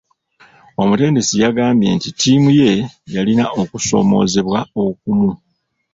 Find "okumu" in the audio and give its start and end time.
4.85-5.31